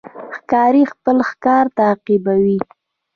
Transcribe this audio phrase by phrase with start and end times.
[0.35, 2.57] ښکاري خپل ښکار تعقیبوي.